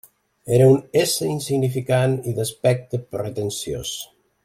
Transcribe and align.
Era 0.55 0.69
un 0.75 0.79
ésser 1.01 1.27
insignificant 1.33 2.15
i 2.31 2.33
d'aspecte 2.41 3.01
pretensiós. 3.17 3.95